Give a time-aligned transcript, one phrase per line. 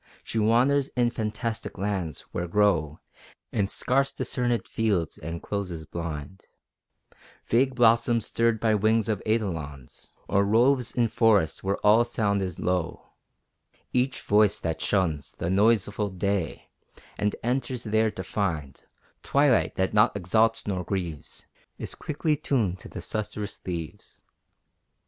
[0.23, 2.99] She wanders in fantastic lands, where grow
[3.51, 6.47] In scarce discernèd fields and closes blind,
[7.45, 12.59] Vague blossoms stirred by wings of eidolons; Or roves in forests where all sound is
[12.59, 13.09] low:
[13.93, 16.71] Each voice that shuns The noiseful day,
[17.19, 18.83] and enters there to find
[19.21, 21.45] Twilight that naught exalts nor grieves,
[21.77, 24.23] Is quickly tuned to the susurrous leaves.